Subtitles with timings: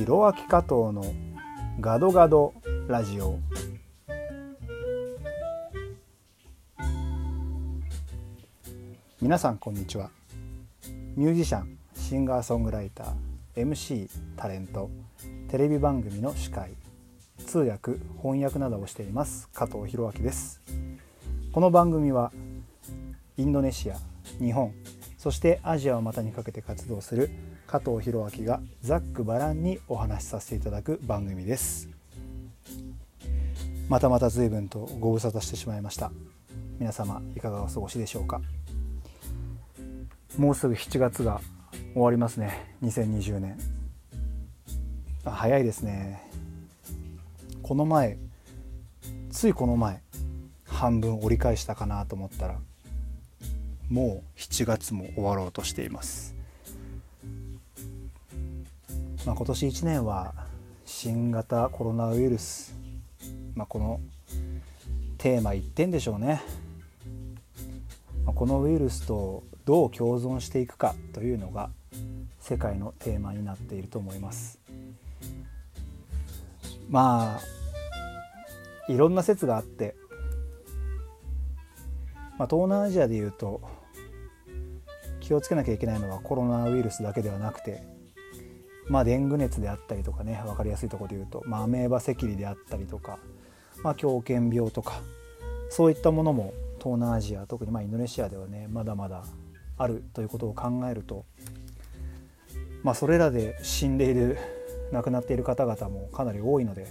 [0.00, 1.04] ひろあき加藤の
[1.78, 2.54] ガドガド
[2.88, 3.38] ラジオ。
[9.20, 10.08] 皆さんこんにちは。
[11.16, 14.08] ミュージシャンシンガーソングライター MC
[14.38, 14.88] タレント
[15.50, 16.70] テレビ番組の司会
[17.44, 20.62] 通訳翻訳などをしています加藤弘明です。
[21.52, 22.32] この番組は
[23.36, 23.98] インドネシア
[24.38, 24.72] 日本
[25.18, 27.28] そしてアジアを股にかけて活動する
[27.70, 31.88] 加藤弘明がざっくばらんにお話しさせていただく番組です。
[33.88, 36.10] またまた随分とご無沙汰してしまいました。
[36.80, 38.40] 皆様いかがお過ごしでしょうか？
[40.36, 41.40] もうすぐ7月が
[41.92, 42.74] 終わりますね。
[42.82, 43.56] 2020年。
[45.24, 46.28] あ早いですね。
[47.62, 48.18] この前
[49.30, 50.02] ついこの前
[50.66, 52.58] 半分折り返したかなと思ったら
[53.88, 56.34] もう7月も終わろうとしています、
[59.26, 60.32] まあ、今年1年は
[60.86, 62.74] 新型コロナウイルス、
[63.54, 64.00] まあ、この
[65.18, 66.42] テーマ1点でしょうね、
[68.24, 71.68] まあ、このウイルスとどう共存していくかというのが
[72.38, 74.58] 世界のテーマになっていると思います。
[76.88, 77.40] まあ
[78.92, 79.94] いろんな説があって、
[82.36, 83.60] まあ、東南アジアでいうと
[85.20, 87.84] 気をつけなきゃいけないのはコロナウイルスだけではなくて
[88.90, 93.18] まあデング熱であったりとかね分かりやすいところで言うと、まあ、アメーバ赤痢であったりとか、
[93.84, 95.00] まあ、狂犬病とか
[95.70, 99.24] そういったものも東南アジア特にまインドネシアではねまだまだ
[99.78, 101.24] あるということを考えると、
[102.82, 104.36] まあ、それらで死んでいる
[104.90, 106.88] 亡くなっている方々もかなり多いので、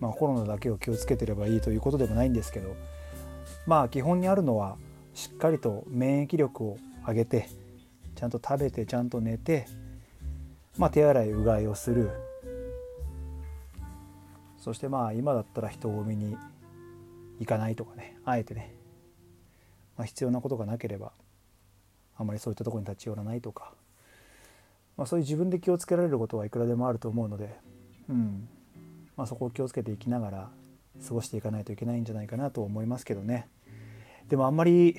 [0.00, 2.74] まあ、コロナだけを気をつけてればいいということでもないんですけど
[3.66, 4.78] まあ基本にあるのは
[5.12, 7.50] しっかりと免疫力をあげて
[8.16, 9.66] ちゃんと食べてちゃんと寝て、
[10.80, 12.10] まあ、手洗いうがいをする。
[14.56, 16.38] そしてまあ今だったら人混みに
[17.38, 18.16] 行かないとかね。
[18.24, 18.74] あえてね、
[19.98, 21.12] まあ、必要なことがなければ
[22.16, 23.74] あまりそういったとこに立ち寄らないとか、
[24.96, 27.54] まあ、そういう自分で気をつけられることはいくらでもあると思うので、
[28.08, 28.48] うん。
[29.18, 30.50] まあ、そこを気をつけていきながら
[31.06, 33.48] 過ごしていかないといけないんじゃないかなと思いますけどね。
[34.30, 34.96] でもあんまり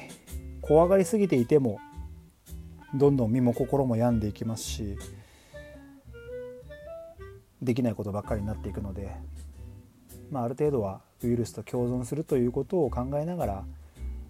[0.62, 1.80] 怖がりすぎていても
[2.94, 4.96] どんどん身も心も病んでいきますし
[7.62, 9.16] できないことばっかりになっていくので、
[10.32, 13.64] まあ、ある程度はウイルスと共存するということを考えながら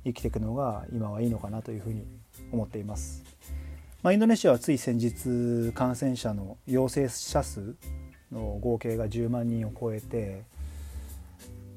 [0.03, 2.05] 生きていくのが今はいいのかなというふうに
[2.51, 3.23] 思っています。
[4.03, 7.75] まあ、インドネシアはつい先日感染者の陽性者数
[8.31, 10.41] の合計が10万人を超えて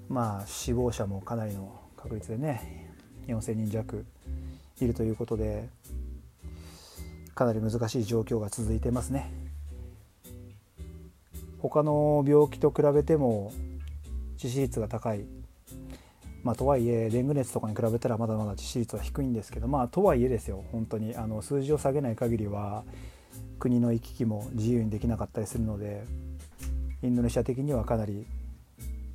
[0.08, 2.94] まあ死亡者もかなりの確率でね
[3.26, 4.04] 4,000人弱
[4.80, 5.68] いるということで
[7.34, 9.43] かなり難しい状況が続いてますね
[11.68, 13.50] 他の病気と比べても
[14.36, 15.24] 致死率が高い
[16.42, 22.84] まあ、とはいえデング熱とかに比べたらまだまだ致死率は低いんですけどまあとはいえですよ本当にあの数字を下げない限りは
[23.58, 26.04] 国の行き来も自由にできなかったりするので
[27.02, 28.26] インドネシア的にはかなり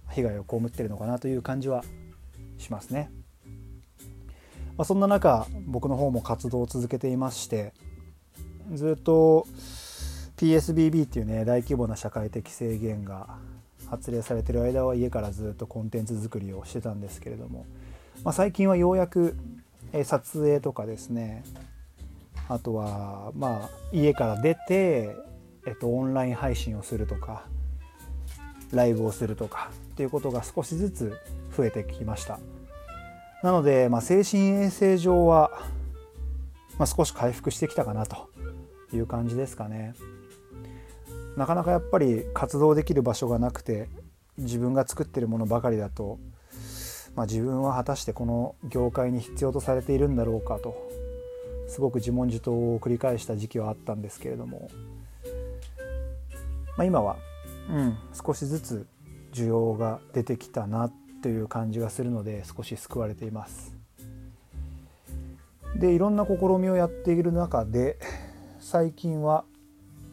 [0.09, 1.83] 被害を被ってるのかなという感じは
[2.57, 3.11] しますね。
[4.75, 7.73] まあ、そんな中僕の方も活動を続けていまして
[8.73, 9.45] ずっと
[10.39, 13.27] PSBB っていうね大規模な社会的制限が
[13.89, 17.65] 発令されてる間は家からずっとコンテンツ作りをしてたんですけれども、
[18.23, 19.35] まあ、最近はようやく
[20.05, 21.43] 撮影とかですね
[22.47, 25.13] あとはまあ家から出て、
[25.67, 27.43] えっと、オンライン配信をするとか
[28.71, 31.17] ライブをするとかっていうことが少しずつ
[31.57, 32.39] 増えてきました
[33.43, 35.51] なので、まあ、精神衛生上は、
[36.77, 38.29] まあ、少し回復してきたかなと
[38.93, 39.93] いう感じですかね。
[41.39, 43.87] なかなかやっぱり活動できる場所がなくて
[44.37, 46.19] 自分が作ってるものばかりだと、
[47.15, 50.75] まあ、自分は果たしてこの業界に必要とされているんだろうかと
[51.69, 54.69] すごく自問自答を繰り返した時期はあったんですけれども、
[56.75, 57.15] まあ、今は、
[57.69, 58.85] うん、少しずつ
[59.31, 60.91] 需要が出てきたな
[61.23, 63.73] という感じがするので少し救われています。
[65.77, 67.97] でいろんな試みをやっている中で
[68.59, 69.45] 最近は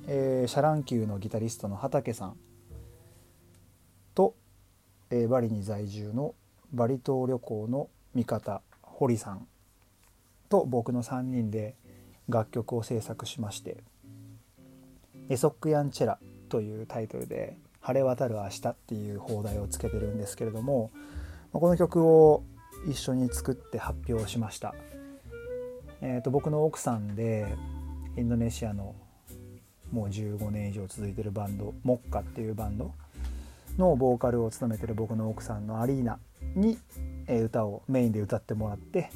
[0.09, 2.37] えー、シャ乱Q のギタリストの畠さん
[4.15, 4.37] と、
[5.11, 6.35] えー、バリに在住の
[6.73, 9.49] バリ島旅行の味方堀さん
[10.49, 11.75] と僕の3人で
[12.29, 13.79] 楽曲を制作しまして
[15.29, 16.19] 「Esok yang cerah」
[16.49, 20.93] というタイトルで「晴れ渡る明日」っていう邦題をつけてるんですけれども
[21.53, 22.45] この曲を
[22.89, 24.75] 一緒に作って発表しました。
[26.01, 27.47] えーと僕の奥さんで
[28.17, 28.95] インドネシアの
[29.93, 32.93] もう15年以上続いてるバンドモッカっていうバンド
[33.79, 36.19] のボーカルを務めてる僕の奥さんのアリーナ
[36.55, 36.79] に
[37.29, 39.11] 歌をメインで歌ってもらって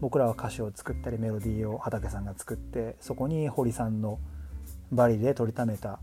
[0.00, 4.18] 僕らは歌詞を作ったりメロディーを畑さんが作ってそこに堀さんの
[4.92, 5.98] バリで撮りためた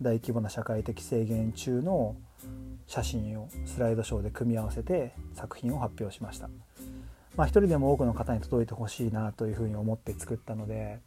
[0.00, 2.16] 大規模な社会的制限中の
[2.86, 6.48] 写真をスライドショーで組み合わせて作品を発表しました。
[7.36, 11.00] まあ、一人でも多くの方に届いてほしいなというふうに思って作ったので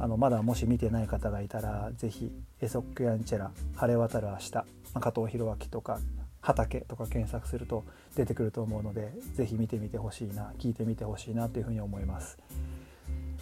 [0.00, 2.32] あのまだもし見てない方がいたら是非
[2.62, 4.50] エソック・ヤンチェラ「晴れ渡る明日」
[4.98, 6.00] 加藤弘明とか
[6.40, 7.84] 畑とか検索すると
[8.16, 12.38] 出てくると思うので是非見てみてほしいな聞いてみてほしいなというふうに思います。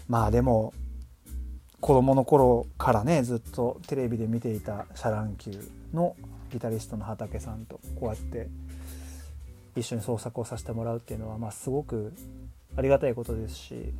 [0.08, 0.74] まあでも
[1.80, 6.16] 子供の頃からねずっとテレビで見ていたシャ乱Q の
[6.50, 8.48] ギタリストの畑さんとこうやって
[9.76, 12.12] 一緒に創作をさせてもらうっていうのは、まあ、すごく
[12.76, 13.94] ありがたいことですし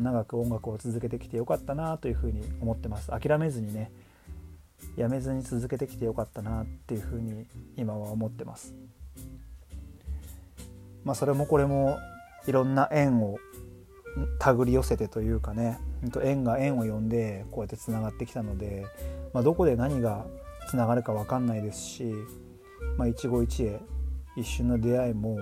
[0.00, 3.08] 長く音楽を続けてきてよかったなというふうに思ってます。
[3.08, 3.90] 諦めずにね
[4.96, 7.46] やめずに続けてきてよかったなっていうふうに
[7.76, 8.74] 今は思ってます。
[11.04, 11.98] まあそれもこれも
[12.46, 13.38] いろんな縁を
[14.40, 15.78] 手繰り寄せてというかね
[16.22, 18.86] 縁が縁を呼んでこうやってつながってきたので、
[19.32, 20.26] まあ、どこで何が
[20.70, 22.12] つながるか分かんないですし、
[22.96, 23.80] まあ、一期一会
[24.36, 25.38] 一瞬の出会いも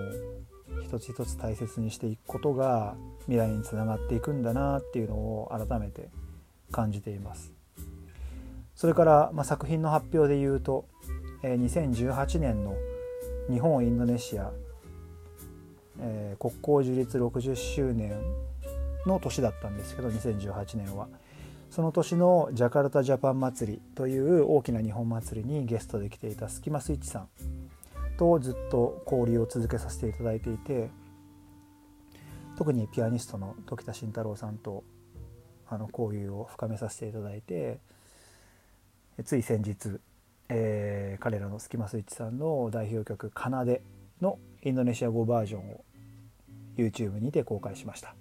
[0.87, 2.95] 一つ一つ大切にしていくことが
[3.25, 6.09] 未来につながっていくんだなっていうのを改めて
[6.71, 7.51] 感じています。
[8.73, 10.85] それから、まあ、作品の発表で言うと、
[11.43, 12.75] えー、2018年の
[13.49, 14.51] 日本インドネシア、
[15.99, 18.13] えー、国交樹立60周年
[19.05, 21.07] の年だったんですけど2018年は。
[21.69, 27.27] その年のジャカルタジャパン祭りという大きな日本祭りにゲストで来ていたスキマスイッチさん。
[28.17, 30.89] とずっと交流を続けさせていただいていて
[32.57, 34.83] 特にピアニストの時田慎太郎さんと
[35.69, 37.79] あの交流を深めさせていただいて
[39.23, 39.99] つい先日、
[40.49, 43.81] えー、彼らのスキマスイッチさんの代表曲「奏で」
[44.21, 45.83] のインドネシア語バージョンを
[46.77, 48.15] YouTube にて公開しました。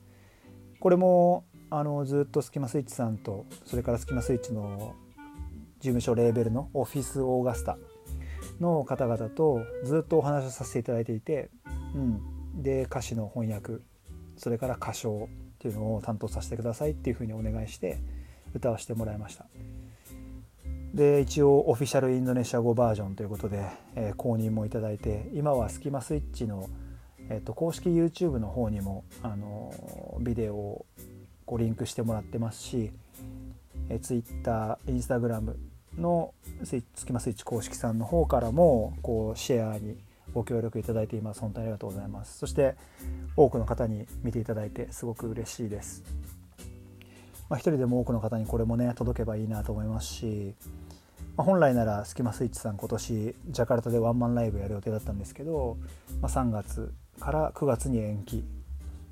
[0.81, 4.95] これもあのずっとスキマスイッチさんとそれからスキマスイッチの
[5.81, 7.77] 事務所レーベルのオフィスオーガスタ
[8.61, 11.51] の方々とずっとお話をさせていただいていて、
[11.95, 13.83] うん、で歌詞の翻訳
[14.37, 17.99] それから歌唱っていうのを担当させてくださいっていうふうにお願いして
[18.55, 19.47] 歌わせてもらいました。
[20.95, 23.67] で一応オフィシャルインドネシア語バージョンということで、
[23.97, 26.71] えー、公認もいただいて今はスキマスイッチの、
[27.29, 29.75] えーと、公式 YouTube の方にも、あの
[30.21, 30.87] ビデオを
[31.45, 32.93] こうリンクしてもらってますし、
[33.91, 35.55] えー、Twitter、Instagram
[35.99, 36.35] の
[36.65, 39.97] スキマスイッチ公式さんの方からもこうシェアに
[40.33, 41.41] ご協力いただいています。
[41.41, 42.39] 本当にありがとうございます。
[42.39, 42.75] そして
[43.37, 46.03] 多くの方に見ていただいてすごく嬉しいです、
[47.51, 50.55] まあ、一人でも多くの方にこれもね届けばいいなと思いますし、
[51.37, 55.77] まあ、本来ならスキマスイッチさん今年ジャカルタでワンマンライブやる予定だったんですけど、
[56.23, 58.45] まあ、3月から9月に延期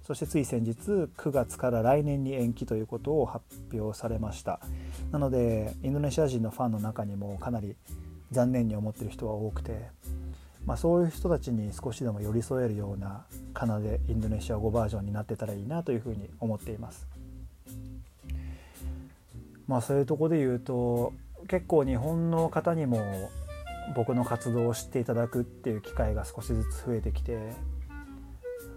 [0.05, 0.75] そしてつい先日
[1.17, 4.61] 9月から来年に延期ということを発表されました。
[5.11, 7.75] なのでインドネシア人のファンの中にもかなり
[8.31, 9.89] 残念に思ってる人は多くて、
[10.67, 13.25] まあ、そういう人たちに少しでも寄り添えるような
[13.59, 17.07] 奏でインドネシア語バージョンになってたらいいなというふうに思っています。
[19.67, 21.15] まあそういうとこで言うと
[21.49, 23.31] 結構日本の方にも
[23.97, 27.53] 僕の活動を知っていただくっていう機会が少しずつ増えてきて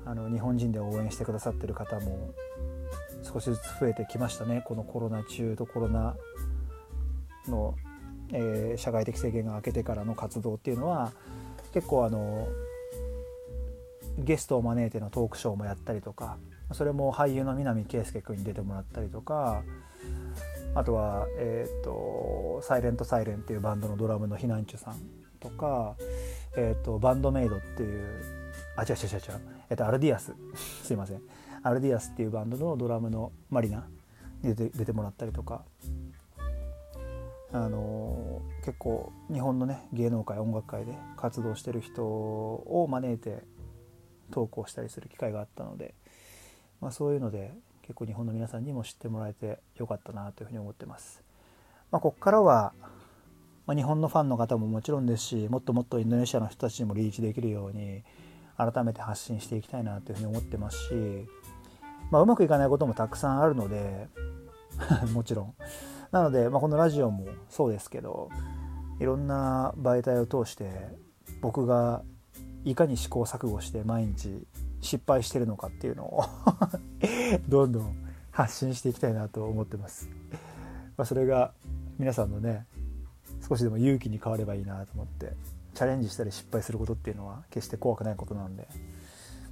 [0.07, 2.33] あの日本人で応援してくださってる方も
[3.21, 4.63] 少しずつ増えてきましたね。
[4.65, 6.15] このコロナ中とコロナ
[7.49, 7.75] の、
[8.31, 11.11] えー、社会的制限が明けてからの活動っていうのは
[11.73, 12.47] 結構あの
[14.17, 16.37] ゲストを招いてのトークショーもやったりとか
[16.71, 19.61] それも俳優の南圭介君に出てもらったりとか
[20.73, 24.95] あとは、えーと、サイレントサイレンっていうバンドのドラムのひなんちゅさん
[25.39, 25.95] とか、
[26.55, 28.23] えーとバンドメイドっていう
[28.75, 29.56] あ違う違う違う違う。
[29.69, 30.33] えっと、アルディアス。
[30.83, 31.21] すいません。
[31.63, 33.87] アルディアスっていうバンドのドラムのマリナ
[34.41, 35.63] に出て出てもらったりとか。
[37.53, 43.45] あの結構日本のね芸能界音楽界で活動してる人を招いて
[44.31, 45.93] 投稿したりする機会があったので、
[46.81, 51.23] まあ、そういうので結構日本の皆さんにも知ってもらえてよかったなというふうに思ってます。
[51.89, 52.73] まあ、ここからは、
[53.65, 58.03] ま、日本のファンの方ももちろんですしもっともっとインドネシアの人たちにもリーチできるように
[58.57, 60.93] 改めて発信していきたいなというふうに思ってますし、
[62.11, 64.07] まあ、うまくいかないこともたくさんあるので
[65.13, 65.53] もちろん
[66.11, 68.29] なので、まあ、このラジオもそうですけど
[68.99, 70.71] いろんな媒体を通して
[71.41, 72.01] 僕が
[72.65, 74.45] いかに試行錯誤して毎日
[74.81, 76.23] 失敗してるのかっていうのを
[77.47, 77.95] どんどん
[78.31, 80.09] 発信していきたいなと思ってます。
[80.95, 81.53] まあ、それが
[81.97, 82.65] 皆さんのね
[83.47, 85.33] 少しでも勇気に変わればいいなと思って
[85.77, 88.67] チャレンジしたり失敗することっていうのは決して怖くないことなんで、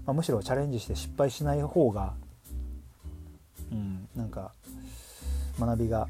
[0.08, 2.16] まあ、むしろチャレンジして失敗しない方が
[3.72, 4.52] うんなんか
[5.60, 6.08] 学びが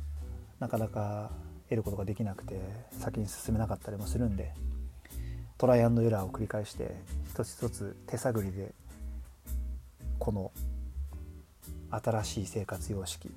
[0.62, 1.32] なかなか
[1.66, 2.62] 得ることができなくて
[2.98, 4.54] 先に進めなかったりもするんで
[5.58, 6.96] トライアンドエラーを繰り返して
[7.30, 8.72] 一つ一つ手探りで
[10.18, 10.54] この
[11.92, 13.30] 新しい生活様式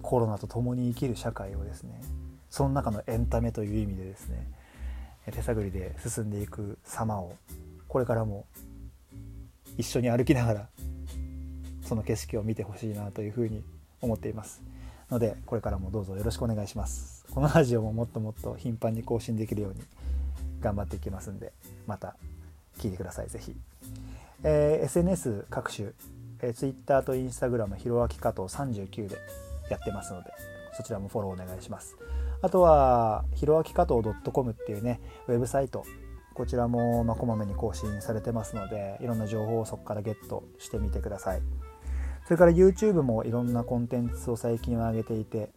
[0.00, 2.00] コロナと共に生きる社会をですね
[2.48, 4.55] その中のエンタメという意味でですね
[5.32, 7.34] 手探りで進んでいく様を
[7.88, 8.46] これからも
[9.76, 10.68] 一緒に歩きながら
[11.82, 13.62] その景色を見てほしいなというふうに
[14.00, 14.62] 思っています
[15.10, 17.16] のでこれからもどうぞよろしくお願いします。
[17.36, 19.80] このラジオももっともっと頻繁に更新できるように
[20.60, 21.52] 頑張っていきますんで
[21.86, 22.16] また
[22.78, 23.54] 聞いてください是非、
[24.42, 25.90] えー、SNS 各種、
[26.40, 29.18] えー、Twitter と Instagram ひろあき加藤39で
[29.70, 30.30] やってますので
[30.76, 31.96] そちらもフォローお願いします。
[32.42, 34.00] あとはひろあき加藤
[34.32, 35.84] .com っていうねウェブサイト。
[36.34, 41.40] こちらもまこまめに更新されてますのでいろんな情報をそこからゲットしてみてください。
[42.26, 45.50] それから YouTube もいろんなコンテンツを最近は上げていて、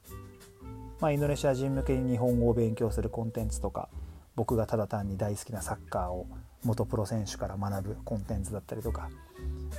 [1.01, 3.89] まあ、インドネシア人向けに日本語を勉強するコンテンツとか
[4.35, 6.27] 僕がただ単に大好きなサッカーを
[6.63, 9.09] 元プロ選手から学ぶコンテンツだったりとか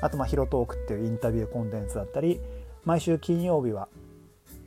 [0.02, 2.40] あとまあヒロトークっていうインタビューコンテンツだったり
[2.85, 3.88] 毎週金曜日は、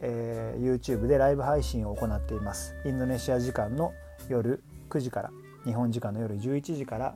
[0.06, 2.76] えー、YouTube でライブ配信を行っています。
[2.86, 3.94] インドネシア時間の
[4.28, 5.32] 夜9時から
[5.64, 7.16] 日本時間の夜11時から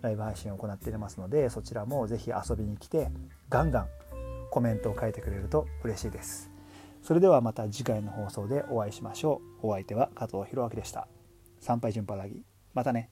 [0.00, 3.10] ライブ配信を行っていますのでそちらもぜひ遊びに来て
[3.48, 3.88] ガンガン
[4.50, 6.50] コメントを書いてくれると嬉しいです。
[7.02, 9.68] それではまた次回の放送でお会いしましょう。
[9.68, 11.08] お相手は加藤弘明でした。
[11.60, 12.44] 参拝順パラギ
[12.74, 13.10] またね。